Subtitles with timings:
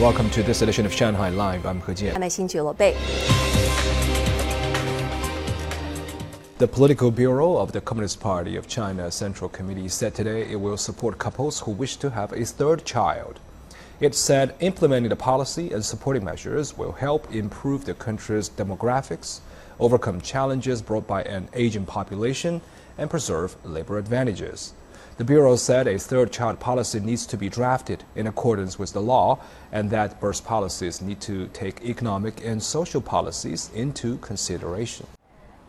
[0.00, 1.64] Welcome to this edition of Shanghai Live.
[1.64, 2.16] I'm He Jian.
[2.16, 2.92] I'm Xinjiu Bei.
[6.58, 10.76] The Political Bureau of the Communist Party of China Central Committee said today it will
[10.76, 13.40] support couples who wish to have a third child.
[13.98, 19.40] It said implementing the policy and supporting measures will help improve the country's demographics,
[19.80, 22.60] overcome challenges brought by an aging population,
[22.98, 24.74] and preserve labor advantages.
[25.18, 29.00] The Bureau said a third child policy needs to be drafted in accordance with the
[29.00, 29.38] law
[29.72, 35.06] and that birth policies need to take economic and social policies into consideration.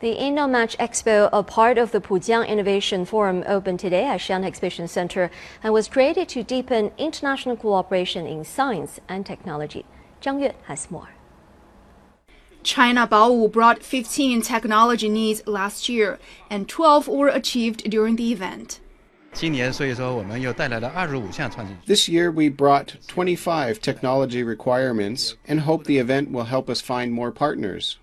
[0.01, 4.85] The InnoMatch Expo, a part of the Pujiang Innovation Forum, opened today at Shanghai Exhibition
[4.89, 5.31] Center
[5.63, 9.85] and was created to deepen international cooperation in science and technology.
[10.21, 11.11] Zhang Yue has more.
[12.63, 18.81] China Baowu brought 15 technology needs last year, and 12 were achieved during the event.
[19.36, 21.76] 今年，所以说我们又带来了二十五项创新。
[21.86, 27.10] This year we brought 25 technology requirements and hope the event will help us find
[27.12, 27.94] more partners.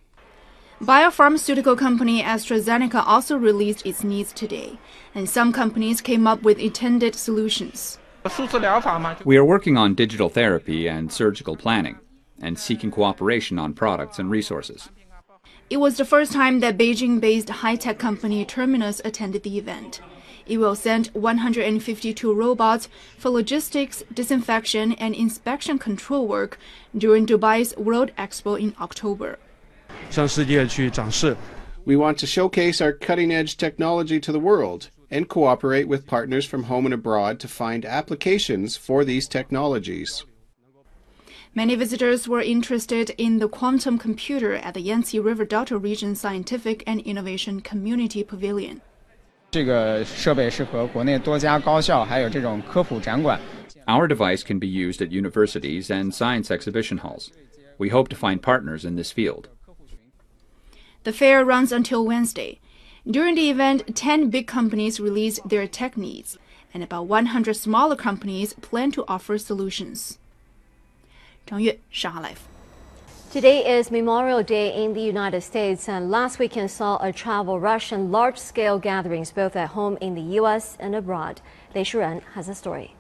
[0.82, 4.80] Biopharmaceutical company AstraZeneca also released its needs today,
[5.14, 7.98] and some companies came up with intended solutions.
[8.30, 11.96] 数字疗法嘛， We are working on digital therapy and surgical planning,
[12.42, 14.88] and seeking cooperation on products and resources.
[15.75, 20.01] It was the first time that Beijing-based high-tech company Terminus attended the event.
[20.47, 26.61] It will send 152 robots for logistics, disinfection, and inspection control work
[26.97, 29.41] during Dubai's World Expo in October.
[31.85, 36.47] We want to showcase our cutting edge technology to the world and cooperate with partners
[36.47, 40.25] from home and abroad to find applications for these technologies.
[41.54, 46.84] Many visitors were interested in the quantum computer at the Yangtze River Delta Region Scientific
[46.86, 48.82] and Innovation Community Pavilion.
[49.52, 53.40] 这个设备是和国内多家高校还有这种科普展馆
[53.88, 57.30] Our device can be used at universities and science exhibition halls.
[57.78, 59.48] We hope to find partners in this field.
[61.04, 62.60] The fair runs until Wednesday.
[63.10, 66.38] During the event, 10 big companies released their tech needs,
[66.74, 70.20] and about 100 smaller companies plan to offer solutions.
[71.47, 72.39] 张悦，上海 Live。
[73.31, 78.13] Today is Memorial Day in the United States, and last weekend saw a travel rush and
[78.13, 80.77] large scale gatherings both at home in the U.S.
[80.79, 81.41] and abroad.
[81.75, 82.95] Lei Shuran has a story.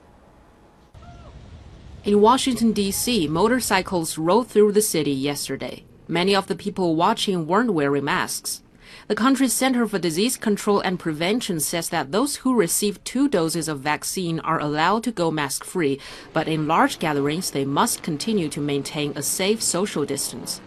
[2.04, 5.84] In Washington, D.C., motorcycles rolled through the city yesterday.
[6.08, 8.60] Many of the people watching weren't wearing masks.
[9.08, 13.68] The country's Center for Disease Control and Prevention says that those who receive two doses
[13.68, 16.00] of vaccine are allowed to go mask free,
[16.32, 20.60] but in large gatherings, they must continue to maintain a safe social distance.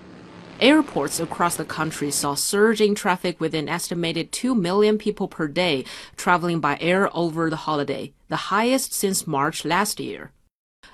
[0.59, 5.85] Airports across the country saw surging traffic with an estimated 2 million people per day
[6.15, 10.31] traveling by air over the holiday, the highest since March last year.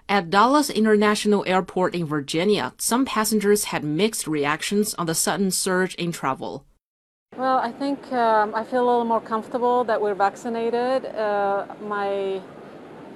[0.10, 5.96] At Dulles International Airport in Virginia, some passengers had mixed reactions on the sudden surge
[5.96, 6.66] in travel.
[7.36, 11.08] Well, I think um, I feel a little more comfortable that we're vaccinated.
[11.08, 12.40] Uh, my,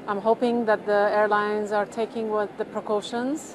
[0.07, 3.53] I'm hoping that the airlines are taking what the precautions,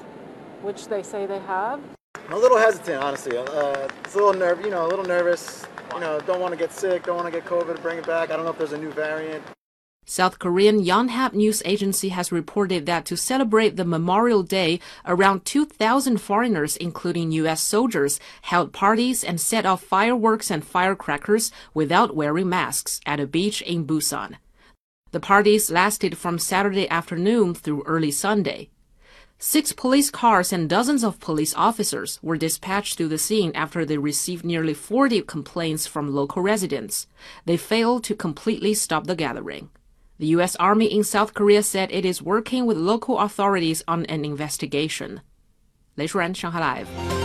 [0.61, 1.81] which they say they have.
[2.27, 3.37] I'm a little hesitant, honestly.
[3.37, 5.65] Uh, it's a little nerve, you know, a little nervous.
[5.93, 8.31] You know, don't want to get sick, don't want to get COVID, bring it back.
[8.31, 9.43] I don't know if there's a new variant.
[10.05, 16.17] South Korean Yonhap News Agency has reported that to celebrate the Memorial Day, around 2,000
[16.17, 17.61] foreigners, including U.S.
[17.61, 23.61] soldiers, held parties and set off fireworks and firecrackers without wearing masks at a beach
[23.61, 24.35] in Busan.
[25.11, 28.69] The parties lasted from Saturday afternoon through early Sunday.
[29.39, 33.97] Six police cars and dozens of police officers were dispatched to the scene after they
[33.97, 37.07] received nearly 40 complaints from local residents.
[37.45, 39.69] They failed to completely stop the gathering.
[40.22, 40.56] The U.S.
[40.56, 45.20] Army in South Korea said it is working with local authorities on an investigation.
[45.94, 47.21] 雷舒然，上海 Live。